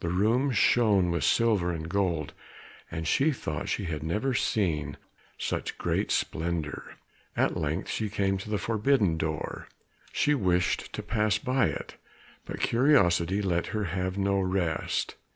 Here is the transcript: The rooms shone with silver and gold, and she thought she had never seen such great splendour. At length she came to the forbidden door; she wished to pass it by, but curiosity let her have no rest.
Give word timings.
The 0.00 0.08
rooms 0.08 0.56
shone 0.56 1.12
with 1.12 1.22
silver 1.22 1.70
and 1.70 1.88
gold, 1.88 2.32
and 2.90 3.06
she 3.06 3.30
thought 3.30 3.68
she 3.68 3.84
had 3.84 4.02
never 4.02 4.34
seen 4.34 4.96
such 5.38 5.78
great 5.78 6.10
splendour. 6.10 6.96
At 7.36 7.56
length 7.56 7.88
she 7.88 8.10
came 8.10 8.38
to 8.38 8.50
the 8.50 8.58
forbidden 8.58 9.16
door; 9.16 9.68
she 10.12 10.34
wished 10.34 10.92
to 10.94 11.00
pass 11.04 11.36
it 11.36 11.44
by, 11.44 11.80
but 12.44 12.58
curiosity 12.58 13.40
let 13.40 13.68
her 13.68 13.84
have 13.84 14.18
no 14.18 14.40
rest. 14.40 15.14